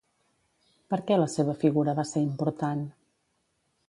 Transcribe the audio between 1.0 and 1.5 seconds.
què la